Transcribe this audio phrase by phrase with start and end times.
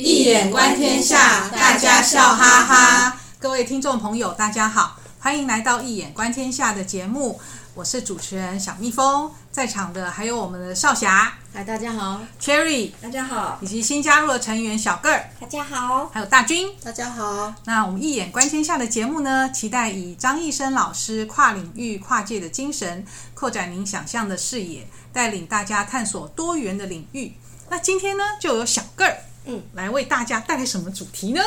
[0.00, 3.20] 易眼观天下，大家笑哈哈。
[3.40, 7.40] 各位听众朋友，大家好，欢迎来到《一眼观天下》的节目。
[7.74, 17.52] 我是主持人小蜜蜂，在场的还有我们的少侠，嗨，大家好；Cherry，大家好；以及新加入的成员小个儿，大家好；还有大军，大家好。
[17.64, 23.04] 那我们《一眼观天下》的节目呢，期待以张易生老师跨领域、跨界的精神，
[23.34, 27.32] 扩展您想象的视野，带领大家探索多元的领域。
[27.68, 29.18] 那今天呢，就由小个儿，
[29.48, 31.42] 嗯，来为大家带来什么主题呢？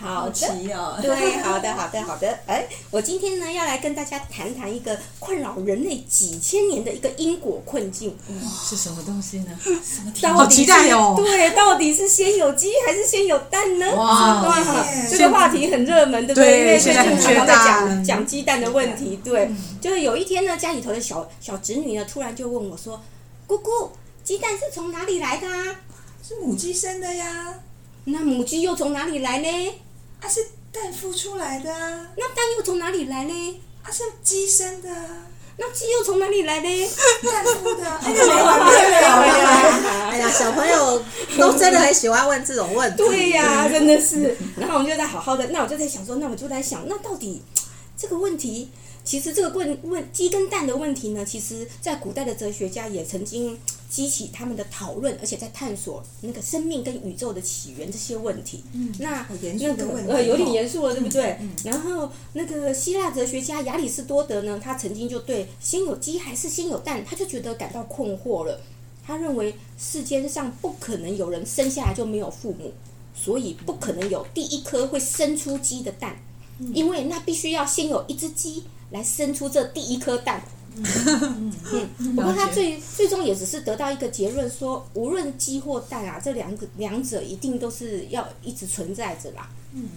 [0.00, 1.10] 好奇，哦、对，
[1.42, 2.38] 好的，好的，好的。
[2.46, 8.16] 哎，我今天呢要来跟大家谈谈一个困扰人类几千年的一个因果困境。
[8.28, 9.58] 哇，是什么东西呢？
[9.64, 10.26] 什么题？
[10.26, 11.14] 好期待哦！
[11.16, 13.86] 对，到底是先有鸡还是先有蛋呢？
[13.94, 16.60] 哇，哇，这个话题很热门，对不对？
[16.60, 19.20] 因为最近常常在讲讲鸡蛋的问题。
[19.24, 23.00] 对，就是有一天呢，家里头的小小侄女呢，突然就问我说
[23.48, 23.90] ：“姑姑，
[24.22, 25.64] 鸡蛋是从哪里来的啊
[26.28, 27.54] ？”“是母鸡生的呀。
[28.04, 29.48] ”“那母鸡又从哪里来呢？”
[30.20, 33.60] 它、啊、是蛋孵出来的啊，那蛋又从哪里来呢？
[33.82, 34.90] 它、啊、是鸡生的，
[35.56, 36.90] 那鸡又从哪里来呢？
[37.24, 37.86] 蛋孵的。
[40.10, 41.02] 哎呀，小朋友
[41.38, 42.98] 都真的很喜欢问这种问题。
[42.98, 44.36] 对呀、啊，真的是。
[44.58, 47.42] 然后我们就在好好的，那我就在想说，那我就在想，那到底
[47.96, 48.68] 这个问题，
[49.02, 53.58] 其实这个问问鸡跟蛋的问题呢，其实在古代的哲学家也曾经。
[53.88, 58.62] 激起他们的讨论，而且在探索那个生命跟宇宙的起源这些问题。
[58.74, 61.38] 嗯，那严肃的问题、那个、呃有点严肃了，对不对？
[61.40, 68.60] 嗯嗯、然后那个希腊哲学家亚里士多德呢，他曾经就对先有鸡还是先有蛋，他就觉得感到困惑了。
[69.06, 72.74] 他认为世间上不可能有人生下来就没有父母，
[73.14, 76.18] 所以不可能有第一颗会生出鸡的蛋，
[76.58, 80.44] 嗯、因为那必须要先有一只鸡来生出这第一颗蛋。
[80.84, 89.48] 嗯嗯，不过他最最终也只是得到一个结论，说无论鸡或蛋啊，这两个两者一定都是要一直存在着啦。
[89.74, 89.88] 嗯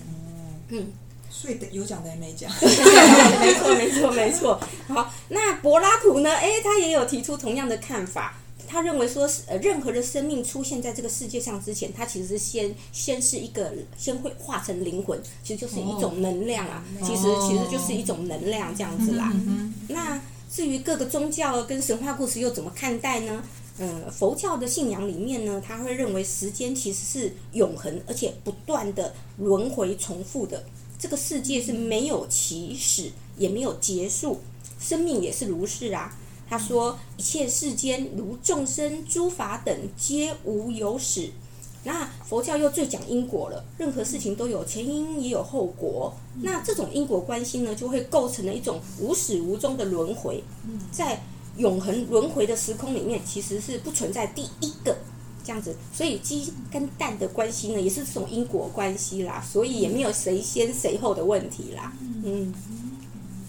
[0.70, 0.88] 嗯，
[1.30, 2.50] 所以有讲的也没讲。
[2.60, 4.60] 没错没错没错。
[4.88, 6.30] 好，那柏拉图呢？
[6.30, 8.38] 哎，他也有提出同样的看法。
[8.68, 16.82] 他认为说，呃，任何的生命出现在这个世界上之前，它其实是先先是一个先会化成灵魂，其实就是一种能量啊。
[17.02, 19.30] 哦、其实其实就是一种能量这样子啦。
[19.34, 20.22] 嗯嗯、那。
[20.54, 23.42] 至于各个宗教跟神话故事又怎么看待呢？
[23.80, 30.62] 呃，佛教的信仰里面呢，他会认为时间其实是永恒，而且不断的轮回重复的。
[31.00, 34.42] 这个世界是没有起始，也没有结束，
[34.78, 36.14] 生命也是如是啊。
[36.50, 41.32] 他说，一切世间如众生、诸法等，皆无有始。
[41.84, 46.14] 那佛教又最讲因果了，任何事情都有前因也有后果。
[46.42, 50.44] 那这种因果关系呢，就会构成了一种无始无终的轮回。
[50.92, 51.22] 在
[51.58, 54.96] 永恒轮回的时空里面，其实是不存在第一个
[55.44, 55.76] 这样子。
[55.92, 59.44] 所以鸡跟蛋的关系呢，也是这种因果关系啦。
[59.46, 61.92] 所以也没有谁先谁后的问题啦。
[62.24, 62.54] 嗯，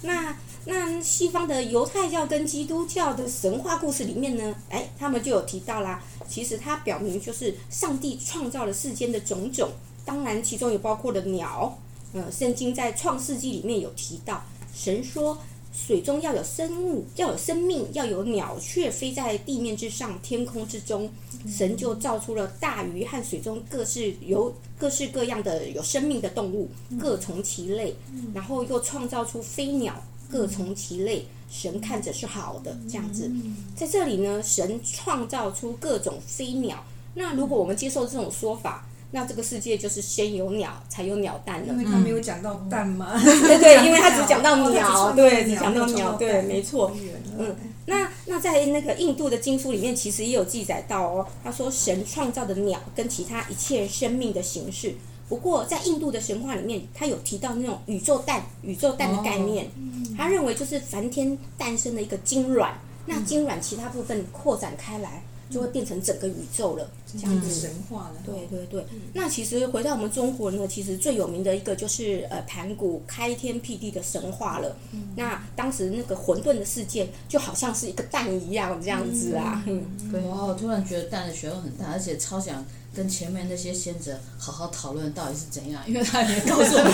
[0.03, 0.37] 那。
[0.65, 6.01] 那西方的犹太教跟基督教的神话故事里面呢，哎，他们就有提到啦。
[6.29, 9.71] 其实它表明就是上帝创造了世间的种种，
[10.05, 11.79] 当然其中也包括了鸟。
[12.13, 14.45] 呃，圣经在创世纪里面有提到，
[14.75, 15.39] 神说
[15.73, 21.11] 水中要有生物，要有生命，要有鸟雀飞在地面之上、天空之中。
[21.49, 27.97] 神就造出了大鱼和水中各式有各式各样的有生命的动物，各从其类，
[28.35, 30.01] 然后又创造出飞鸟。
[30.33, 33.31] 各从其类，神看着是好的，这样子。
[33.77, 36.83] 在这里呢，神创造出各种飞鸟。
[37.15, 41.75] 那如果我们接受这种说法，那这个世界就是先有鸟，才有鸟蛋了。
[41.75, 43.13] 因为他没有讲到蛋嘛。
[43.23, 46.91] 对对，因为他只讲到鸟，对，只讲到鸟，对，没错。
[47.39, 47.55] 嗯，
[47.85, 51.27] 那那在那个印度的经书里面，其实也有记载到哦。
[51.45, 54.95] 他说，神创造的鸟跟其他一切生命的形式。
[55.33, 59.67] 不过，在印度的神话里面，他有提到那种宇宙蛋、宇宙蛋的概念。
[60.15, 66.87] 他认为就是梵天诞生的一个精卵，那精卵其他部分扩展开来，就会变成整个宇宙了。
[67.19, 68.17] 这样子神话了。
[68.27, 68.85] 对对对。
[69.15, 74.77] 那其实回到我们中国呢，其实最有名的一个就是呃盘古开天辟地的神话了。
[75.17, 79.65] 那当时那个混沌的世界就好像是一个蛋一样这样子啊。
[79.67, 79.83] 嗯。
[80.29, 82.63] 哇，我突然觉得蛋的学问很大，而且超想。
[82.95, 86.93] 跟前面那些先哲好好讨论到底是怎样，因为他也告诉我们，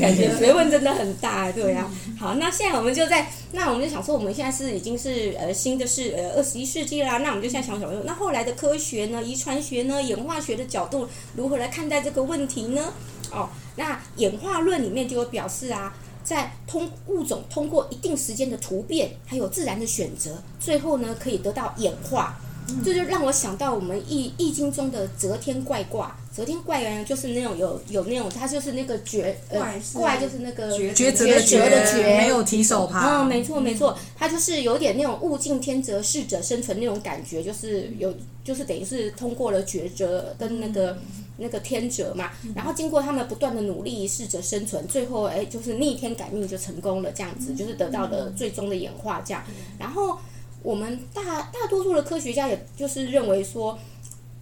[0.00, 1.90] 感觉学问真的很大，对啊。
[2.18, 12.92] 好，那现在我们就在，那我们就想说，我们现在是已经是呃新的是呃二十一世纪啦，那我们就现在想想，那后来的科学呢，遗传学呢，演化学的角度如何来看待这个问题呢？
[13.30, 22.38] 哦，那演化论里面就有表示啊，在通物种通过一定时间的突变，还有自然的选择，最后呢可以得到演化。
[22.84, 26.16] 这就让我想到我们易易经中的择天怪卦。
[26.32, 29.60] 择天怪呢，就是那种有有那种，它就是那个绝呃
[29.92, 33.24] 怪，就是那个抉抉择的抉的抉，没有提手旁。
[33.24, 38.12] 嗯，没错没错，它就是有点那种物竞天择，适者生存那种感觉，就是有
[38.42, 40.98] 就是等于是通过了抉择跟那个
[41.36, 49.44] 那个天择嘛，然后经过他们不断的努力，适者生存，最后哎就是逆天改命就成功了，这样子就是得到了最终的演化这样。
[49.78, 50.18] 然后
[50.64, 53.78] 我们大大多数的科学家也就是认为说，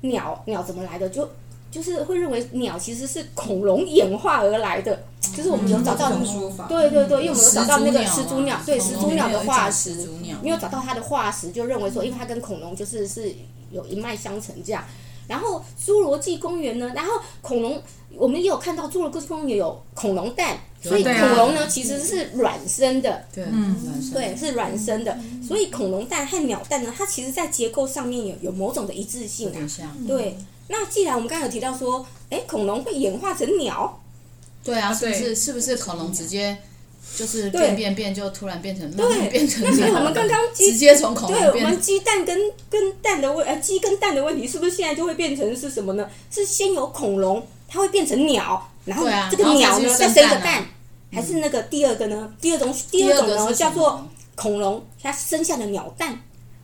[0.00, 1.28] 鸟鸟怎么来的就。
[1.72, 5.04] 就是会认为鸟其实是恐龙演化而来的，
[5.34, 6.10] 就是我们有找到，
[6.69, 10.06] 对对对，因为我们有找到那个始祖鸟，对始祖鸟的化石，
[10.42, 13.34] 没有找到它的化石，就认为说，因为它跟恐龙就是是
[13.70, 14.84] 有一脉相承这样。
[15.26, 17.80] 然后侏罗纪公园呢，然后恐龙，
[18.19, 23.76] 我们也有看到侏罗纪公园有恐龙蛋，所以恐龙呢其实是卵生的，对，嗯，
[24.12, 30.37] 对，是卵生的，所以恐龙蛋和鸟蛋呢，它其实在结构上面有有某种的一致性啊，对。
[30.69, 34.00] 那既然我们刚才有提到说，哎，恐龙会演化成鸟，
[34.64, 35.37] 对啊，是不是？
[35.37, 36.56] 是不是恐龙直接
[37.17, 42.38] 就是变变变，就突然变成对，变成那所以我们刚刚直接从恐龙变，对，我们鸡蛋跟
[42.70, 46.08] 跟蛋的问，呃，鸡跟蛋的问题，是不是现在就会变成是什么呢？
[46.31, 50.64] 是先有恐龙，它会变成鸟，然后这个鸟呢再生一个蛋，
[51.12, 52.32] 还是那个第二个呢？
[52.40, 56.19] 第二种第二种呢叫做恐龙，它生下的鸟蛋，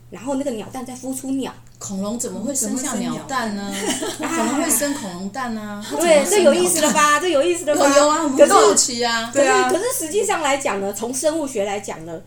[0.09, 1.53] 然后那个鸟蛋再孵出鸟。
[1.79, 3.73] 恐龙怎么会生下鸟蛋呢？
[4.19, 5.81] 怎么会生恐龙蛋呢？
[5.97, 7.17] 对，这有意思了吧？
[7.21, 7.97] 这有意思了吧？
[7.97, 9.31] 有啊，很好奇啊。
[9.33, 9.69] 对啊。
[9.69, 12.19] 可是实际上来讲呢，从生物学来讲呢，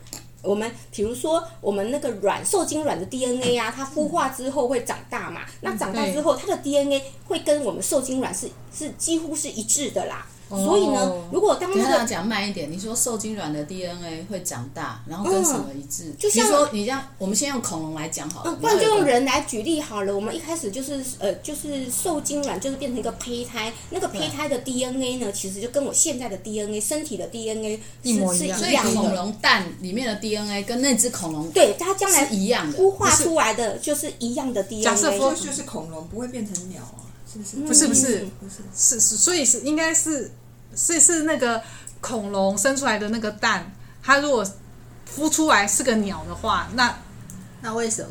[0.42, 5.42] 我们比如说我们那个卵受精卵的 DNA 啊，它孵化之后会长大嘛？
[5.60, 10.26] 那长大之后，它的 DNA 会跟我们受精卵是是几乎是一致的啦。
[10.56, 16.12] 所以呢，如果当那个讲慢一点，你说受精卵的 DNA 会长大，然后跟什么一致？
[16.18, 18.54] 就像说你这样，我们先用恐龙来讲好了。
[18.56, 20.14] 不然就用人来举例好了。
[20.14, 28.58] 我们一开始就是呃，就是受精卵就是变成一个胚胎，那个胚胎的 DNA 呢，其实就跟我现在的 DNA 身体的 DNA 一模一样。
[28.58, 34.84] 所以恐龙蛋里面的 DNA 跟那只恐龙对它将来一样的，孵化出来的就是一样的 DNA。
[34.84, 37.56] 假设说就是恐龙不会变成鸟啊，是不是？
[37.56, 40.30] 不是不是不是是是，所以是应该是。
[40.76, 41.60] 是是那个
[42.00, 43.72] 恐龙生出来的那个蛋，
[44.02, 44.44] 它如果
[45.16, 46.94] 孵出来是个鸟的话，那
[47.60, 48.10] 那为什么？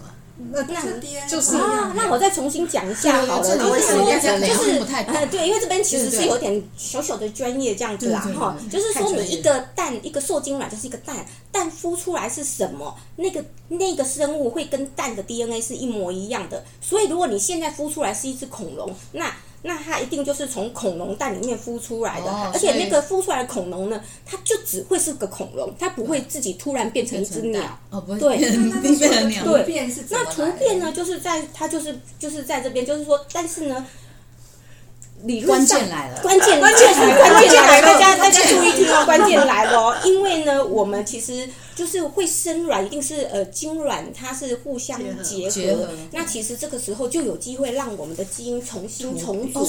[0.52, 0.81] 那那
[1.28, 4.19] 就是啊，那我再重新讲一下好了，就是说就
[4.56, 12.98] 是呃对，因为这边其实是有点小小的专业这样子啦哈，就是说你一个蛋一个受精卵就是一个蛋，蛋孵出来是什么？
[13.18, 19.31] 那个那个生物会跟蛋的 DNA 是一模一样的，所以如果你现在孵出来是一只恐龙，那
[19.63, 27.62] 那它一定就是从恐龙蛋里面孵出来的，而且那个孵出来的恐龙呢，它就只会是个恐龙，它不会自己突然变成一只鸟。
[27.90, 28.52] 哦，不会对，变
[28.98, 29.44] 成鸟。
[29.46, 33.86] 对，那图片呢，就是在它就是就是在这边，就是说，但是呢。
[35.24, 49.63] 理论上，关键来了，关键关键关键来了，大家大家注意听哦，关键来了哦，因为呢，我们其实就是会生卵，一定是呃精卵它是互相结合，那其实这个时候就有机会让我们的基因重新重组，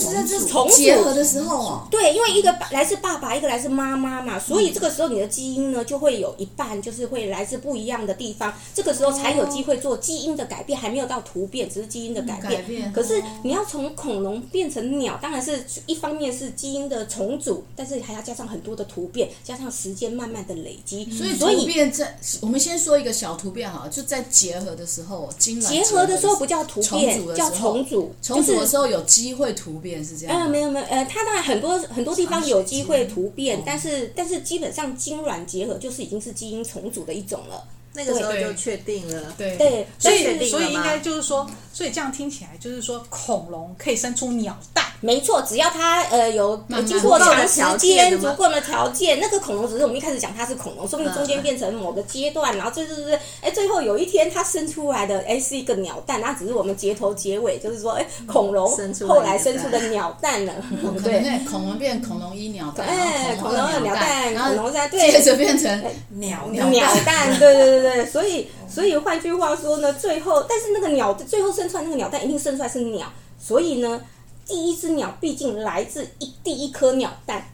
[0.48, 0.76] 重组。
[0.76, 12.90] 结合的时候哦，对，因为一个来自爸爸，一个来自妈妈嘛，所以这个时候你的基因呢就会有一半就是会来自不一样的地方，这个时候才有机会做基因的改变，还没有到突变，只是基因的改变。
[12.92, 15.42] 可是你要从恐龙变成鸟，当然。
[15.42, 21.04] 是一方面是基因的重组，但是还要加上很多的突变，加上时间慢慢的累积。
[21.10, 28.14] 所以突变在我们先说一个小突变哈，就在结合的时候，精卵结合的时候不叫突变，叫重组。
[28.22, 30.40] 重组的时候有机会突变是这样？
[30.40, 37.62] 呃，没有没有，呃，它当然很多很多地方有机会突变，但是但是基本上精卵结合就是已经是基因重组的一种了。
[37.94, 46.56] 那个时候就确定了，对，对，所以所以应该就是说，所以这样听起来就是说，恐龙可以生出鸟蛋，没错，只要它呃有
[46.86, 58.66] 经过长时间足够的条件，那个恐龙只是我们一开始讲它是恐龙，说不定中间变成某个阶段，然后最就是哎最后有一天它生出来的哎是一个鸟蛋，那只是我们结头结尾，就是说哎恐龙
[59.06, 60.52] 后来生出的鸟蛋了，
[61.04, 67.92] 对，恐龙变恐龙一鸟蛋，哎，恐龙二鸟蛋，恐龙三，对，接着变成鸟鸟蛋， 对对对。
[67.92, 73.06] 对，所以所以换句话说呢，最后但是那个鸟最后生出来那个鸟蛋一定生出来是鸟，
[73.38, 74.00] 所以呢，
[74.46, 77.44] 第一只鸟毕竟来自一第一颗鸟蛋。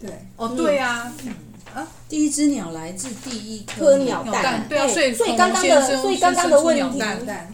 [0.00, 1.12] 对，哦，对呀，
[1.74, 7.02] 啊，第一只鸟来自第一颗鸟蛋，对，所以所以刚刚的所以刚刚的问题，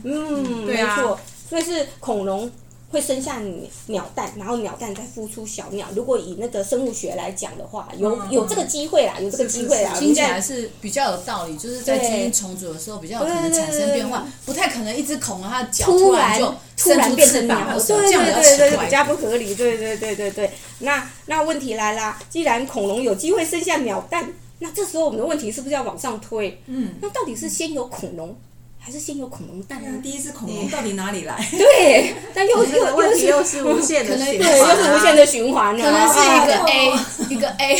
[0.05, 2.51] 嗯，嗯，没错，所以是恐龙。
[2.95, 3.43] 会生下
[3.89, 5.89] 鸟蛋，然后鸟蛋再孵出小鸟。
[5.97, 9.93] 如果以那个生物学来讲的话，有有这个机会啦，有这个机会啦。
[9.99, 19.53] 听起来是比较有道理，就是在基因重组的时候比较有可能产生变化，不太可能一只恐龙它的脚突然就突然变成鸟，对对对对，比较不合理。
[19.57, 26.63] 对对对对对，那那问题来啦，既然恐龙有机会生下鸟蛋，那这时候我们的问题是不是要往上推？
[26.67, 28.37] 嗯，那到底是先有恐龙？
[28.85, 29.81] 还是先有恐龙蛋？
[30.03, 31.35] 第一只恐龙到底哪里来？
[31.53, 36.93] 对，但又又问题又是无限的循环，对，又是无限的循环，可能是一个 A，
[37.31, 37.77] 一个 A，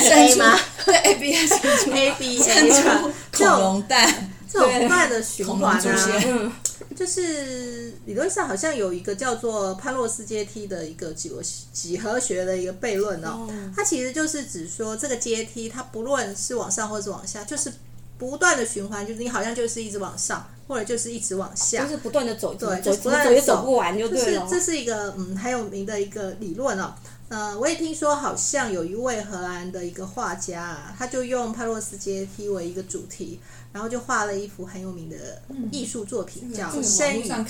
[0.00, 0.38] 生出
[0.84, 6.52] 对 A B 生出 A B 生出恐龙蛋，这种不断的循环啊，
[6.94, 17.72] 就是理论上好像有一个叫做潘洛斯阶梯的一个几何几何学的一个悖论哦，它其实就是指说这个阶梯它不论是往上或是往下，就是。
[18.20, 24.46] 不断的循环，就是你好像就是一直往上，或者就是一直往下，就是不断的走，对，走，不断的走，走不完就对了。
[24.48, 26.94] 这是这是一个嗯很有名的一个理论哦。
[27.30, 33.40] 呃，我也听说好像有一位荷兰的一个画家啊，他就用帕洛斯阶梯为一个主题。
[33.72, 37.46] 然后就画了一幅很有名的艺术作品，嗯、叫《升与降》。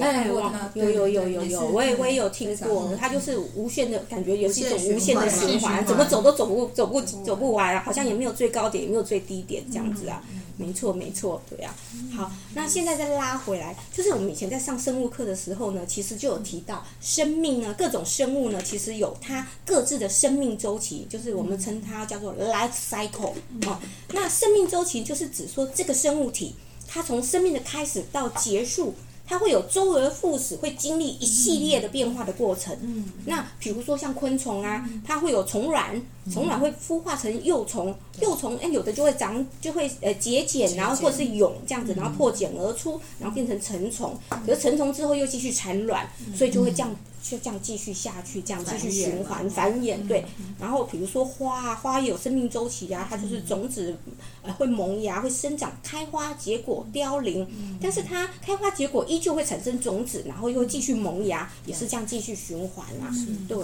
[0.00, 0.28] 哎，
[0.74, 2.94] 有有有有有，我也我也有听过。
[2.96, 7.82] 他就是无限的感觉，也是一种无限的循环，怎么走都走不走不走不完啊！
[7.84, 10.22] 好像也没有最高点，也没有最低点这样子啊。
[10.56, 11.74] 没错没错，对啊。
[12.16, 23.32] 好，那现在再拉回来，就是我们以前在上生物课的时候呢，其实就有提到生命呢，各种生物呢，其实有它各自的生命周期，就是我们称它叫做 life cycle
[23.66, 23.80] 啊。
[24.12, 25.64] 那生命周期就是指说。
[25.74, 26.54] 这个生物体，
[26.86, 28.94] 它从生命的开始到结束，
[29.26, 32.76] 它会有周而复始，会经历一系列的变化的过程。
[32.82, 36.00] 嗯，那比如说像昆虫啊，它会有虫卵，
[36.30, 44.16] 虫卵会孵化成幼虫，幼虫哎有的就会长，就会呃节茧，然后或者是蛹这样子，然后破茧而出，然后变成成虫。
[44.46, 46.94] 可是成虫之后又继续产卵，所以就会这样。
[47.26, 50.22] 就这样继续下去，这样继续循环繁衍，对。
[50.60, 53.96] 然后比如说花啊，花也有生命周期啊，它就是种子
[54.42, 57.48] 呃会萌芽、会生长、开花、结果、凋零。
[57.80, 63.10] 但是它开花结果依旧会产生种子，然后又继续萌芽，也是这样继续循环啊。
[63.48, 63.56] 对。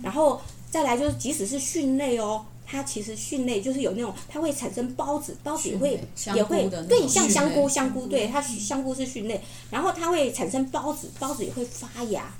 [0.00, 0.40] 然后
[0.70, 6.00] 再来就是，即使是蕈类哦，它其实蕈类就是有那种，它会产生孢子，孢子也会
[6.36, 9.40] 也会对，像香菇，香菇对，它香菇是蕈类，
[9.72, 12.32] 然后它会产生孢子，孢子也会发芽。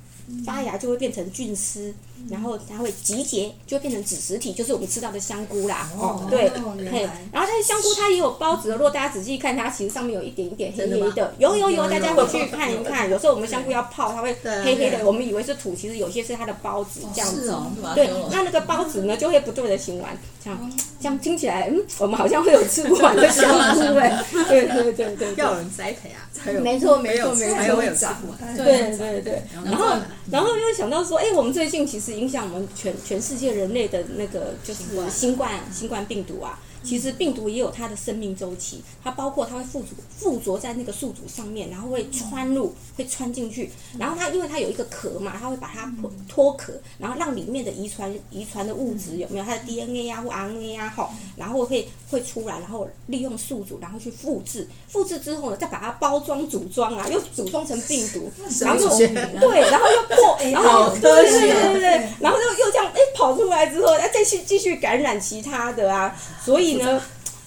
[0.44, 1.92] 发芽就会变成菌丝，
[2.30, 5.90] 然后它会集结，就会变成子实体，就是我们吃到的香菇啦。
[5.98, 6.48] 哦，对，
[6.90, 7.02] 嘿，
[7.32, 11.34] 然后它的香菇它也有孢子的，如果大家仔细看它，其实上面有一点一点黑黑的。
[11.38, 13.10] 有有有，大家回去看一看。
[13.10, 17.54] 有时候我们香菇要泡，它会黑黑的，我们以为是土，其实有些是它的孢子这样子。
[17.94, 20.16] 对，那那个孢子呢，就会不断的循环。
[20.42, 24.24] 这样这样听起来，嗯，我们好像会有吃不完的香菇哎。
[24.48, 26.26] 对对对对，要有人栽培啊。
[26.60, 28.56] 没错没错没错，才会有吃不完。
[28.56, 29.96] 对对对，然后。
[30.30, 36.58] 然后又想到说，哎，我们最近其实影响我们全全世界人类的那个就是新冠新冠病毒啊。
[36.82, 66.74] 其实病毒也有它的生命周期，它包括它会附着附着在那个宿主上面，然后会穿入，会穿进去，然后它因为它有一个壳嘛，它会把它脱脱壳，然后让里面的遗传遗传的物质有没有它的 DNA 啊或 RNA 啊哈，然后会会出来，然后利用宿主然后去复制，复制之后呢再把它包装组装啊，又组装成病毒， 然后对，然后又破，然后对对对对对，然后又又这样哎跑出来之后，再去继续感染其他的啊，所以。
[66.74, 67.00] 呢，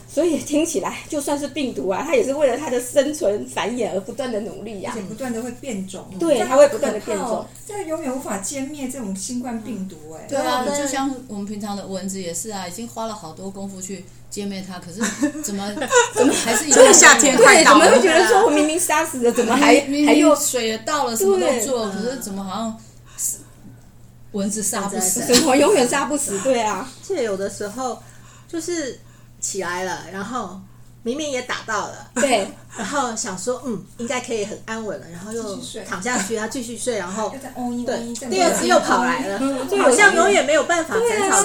[0.08, 6.06] 所以听起来就算是病毒啊，它也是为了它的生存繁衍而不断的努力呀、啊，而且不断的会变种。
[6.18, 10.28] 对，它会不断的变种，这永远无法歼灭这种新冠病毒哎、欸。
[10.30, 15.02] 对啊，就像我们平常的蚊子也是啊，已经花了好多功夫去歼灭它，可是
[15.44, 15.76] 怎么
[16.14, 22.78] 怎么还是有夏天快到了，怎么会觉得说我明明杀死了，怎么还还有水也到了，什么都做了，可是怎么好像
[24.36, 26.40] 蚊子杀不死，怎么 永远杀不死？
[26.40, 28.02] 对啊，这有的时候
[28.48, 29.00] 就是。
[29.38, 30.60] 起来了，然后
[31.06, 37.30] 明明也打到了，对， 然后想说，嗯，应该可以很安稳了，然后又躺下去，他继续睡，然后
[37.86, 39.40] 对，第二次又跑来了，
[39.84, 41.44] 好像永远没有办法减少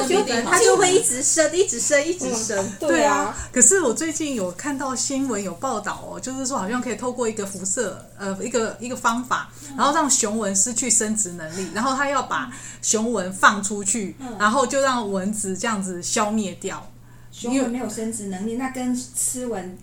[0.50, 3.36] 他就会一直生，一直生，一直生，对啊。
[3.52, 12.50] 可是我最近有看到新闻有报道哦，就是说好像可以透过一个辐射，呃，一个一个方法，然后让雄蚊失去生殖能力，然后他要把
[12.80, 16.90] 雄蚊放出去，然后就让蚊子这样子消灭掉。
[17.32, 19.78] 雄蚊没有生殖能力，那跟吃蚊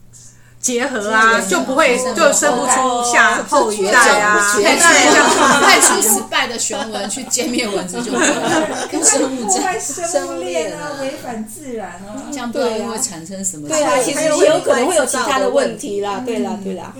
[0.59, 4.39] 结合啊，就不会就生不出下后一代啊。
[4.59, 13.69] 派出派出失败的雄蚊去歼灭蚊子就可以了，跟生物破坏生物链啊，违反自然啊，这样不知道会产生什么？
[13.69, 16.23] 对啊，其实也有可能会有其他的问题啦。
[16.25, 16.93] 对啦，对啦，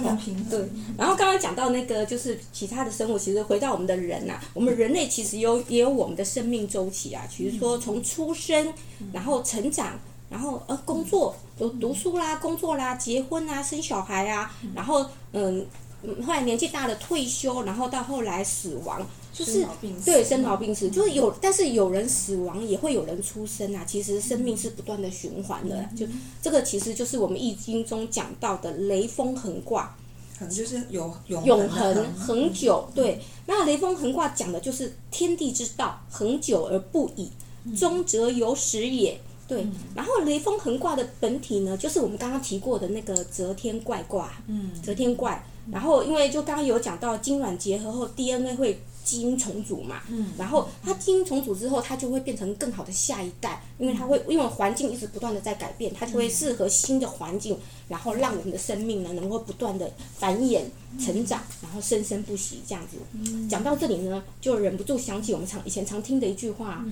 [0.50, 0.60] 对。
[0.96, 8.72] 然后刚刚讲到那个就是其他的生物，其实回到我们的人呐，我们人类其实有也有我们的生命周期啊，比如说从出生，
[9.12, 10.00] 然后成长。
[10.30, 15.66] 然后呃，工作读读书啦，工作啦，结婚啊，生小孩啊，然后嗯，
[16.26, 19.66] 后来年纪大了退休，然后到后来死亡，就是
[20.04, 23.86] 对生老病死，就是有，但是有人死亡也会有人出生啊。
[23.88, 26.06] 其实生命是不断的循环的，就
[26.42, 29.96] 这个其实就是我们易经中讲到的雷风横卦，
[30.38, 32.90] 可能就是有永永恒恒久。
[32.94, 37.32] 对，那雷锋横卦讲的就是天地之道，恒久而不已，
[37.78, 39.20] 终则有始也。
[39.48, 44.34] 对，然后雷锋横卦的本体呢，就是我们刚刚提过的那个泽天怪卦。
[44.48, 45.42] 嗯，泽天怪。
[45.72, 50.02] 然后因为就刚刚有讲到精卵结合后，DNA 会基因重组嘛。
[50.10, 50.32] 嗯。
[50.38, 60.62] 然后它基因重组之后，它就会变成更好的下一代，因为它会因为环境一直不断的在改变，它就会适合新的环境，然后让我们的生命呢能够不断的繁衍
[61.00, 62.98] 成长，然后生生不息这样子。
[63.14, 63.48] 嗯。
[63.50, 66.84] 讲到这里呢，就忍不住想起我们常以前常听的一句话。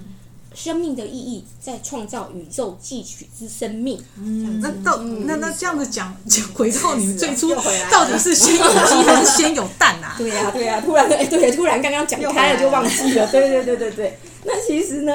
[0.56, 4.02] 嗯生命的意义在创造宇宙汲取之生命。
[4.18, 7.54] 嗯，那到那那这样子讲讲回到你们最初，
[7.92, 10.16] 到底是先有鸡还是先有蛋啊？
[10.18, 13.28] 对呀对呀，突然哎 对，突然刚刚讲开了就忘记了。
[13.32, 14.18] 对对对对对。
[14.46, 15.14] 那其实呢，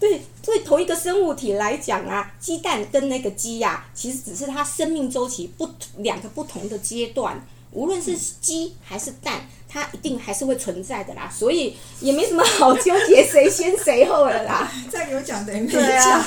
[0.00, 5.68] 对对同一个生物体来讲啊，鸡蛋跟那个鸡呀，其实只是它生命周期不
[5.98, 7.40] 两个不同的阶段。
[7.72, 14.70] 无论是鸡还是蛋，它一定还是会存在的啦，所以也没什么好纠结谁先谁后的啦。
[14.90, 16.24] 再给我讲等于没讲，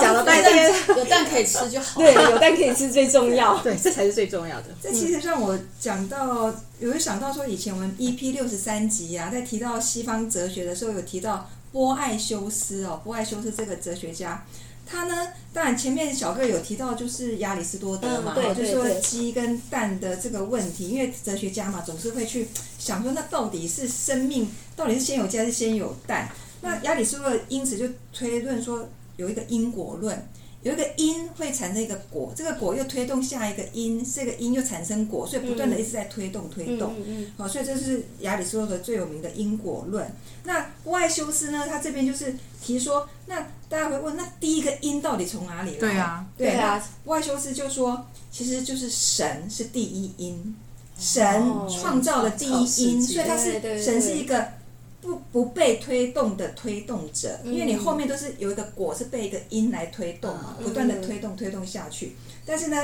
[0.00, 2.00] 讲了半天，有蛋可以吃就好。
[2.00, 4.66] 对，有蛋可以吃最重要，对，这才是最重要的。
[4.80, 14.44] 这其实让我讲到，有想到说，以前我们 EP 六十三集啊，在提到西方哲学的时候，有提到波爱修斯哦，波爱修斯这个哲学家。
[14.90, 26.30] 他呢，当然前面小个有提到，就是亚里士多德嘛，嗯、就是说鸡跟蛋的这个问题，因为哲学家嘛，总是会去想说，那到底是生命，到底是先有鸡还是先有蛋？
[26.62, 30.26] 那亚里士多德因此就推论说，有一个因果论。
[30.62, 36.94] 有一个因会产生一个果，这个果又推动下一个因，这个因又产生果，所以不断的一直在推动推动。
[37.36, 40.10] 好，所以这是亚里士多德最有名的因果论。
[40.44, 41.66] 那波艾修斯呢？
[41.68, 45.78] 他这边就是提说，那大家会问，那第一个因到底从哪里来？
[45.78, 46.84] 对啊，对啊。
[47.04, 50.56] 波艾修斯就说，其实就是神是第一因，
[50.98, 54.57] 神创造了第一因，所以他是神是一个。
[55.00, 62.16] 不不被推动的推动者，因为你后面都是有一个果是被一个因来推动嘛，不断的推动推动下去。
[62.44, 62.76] 但是呢，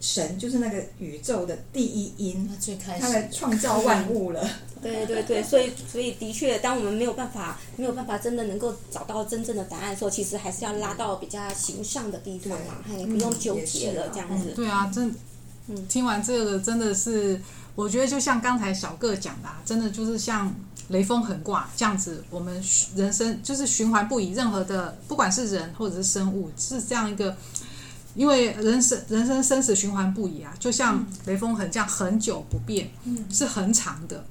[0.00, 2.46] 神就是那个宇宙的第一因，
[3.00, 4.46] 他来创造万物了。
[4.82, 14.50] 对对对，所以所以的确，当我们没有办法没有办法真的能够找到真正的答案的时候，其实还是要拉到比较形象的地方嘛，还不用纠结了这样子。
[14.56, 15.14] 对啊，真，
[15.88, 17.40] 听完这个真的是，
[17.74, 20.54] 我觉得就像刚才小个讲的，真的就是像。
[20.88, 22.62] 雷锋横挂这样子，我们
[22.96, 24.32] 人生就是循环不已。
[24.32, 27.36] 任何的，不管是人或者是生物，是这样一个，
[28.14, 32.90] 因为人生人生生死循环不已啊，就像雷锋横这样很久不变，
[33.30, 34.24] 是很长的。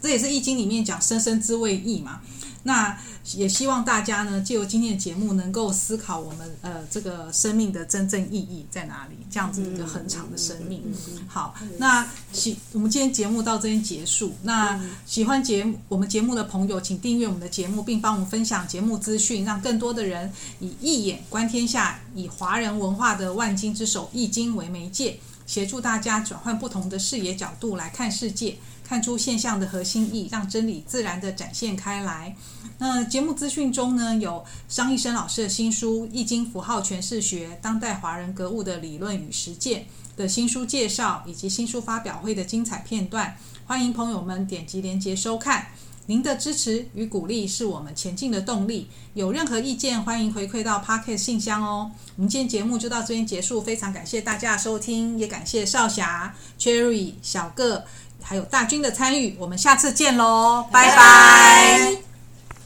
[0.00, 2.20] 这也是易经里面讲生生之谓易嘛。
[2.62, 2.98] 那
[3.34, 9.16] 也希望大家呢，借由今天的节目，能够思考我们呃这个生命的真正意义在哪里？
[9.30, 10.82] 这样子一个很长的生命。
[11.26, 14.34] 好，那喜我们今天节目到这边结束。
[14.42, 28.58] 那喜欢节目我们节目的朋友，请订阅我们的节目，并帮我们分享节目资讯，让更多的人以一眼观天下，以华人文化的万金之首易经为媒介，协助大家转换不同的视野角度来看世界。
[28.84, 32.34] 看出现象的核心意，让真理自然地展现开来。
[32.78, 39.82] 那节目资讯中呢，有张义生老师的新书《易经符号诠释学：当代华人格物的理论与实践》
[40.16, 43.36] 的新书介绍，以及新书发表会的精彩片段。
[43.66, 45.66] 欢迎朋友们点击连接收看。
[46.08, 48.88] 您的支持与鼓励是我们前进的动力。
[49.12, 51.90] 有任何意见，欢迎回馈到 Pocket 信箱哦。
[52.16, 57.84] 我们今天节目就到这边结束，非常感谢大家的收听，也感谢少侠、Cherry、小个。
[58.22, 62.07] 还有大军的参与，我们下次见喽，拜拜。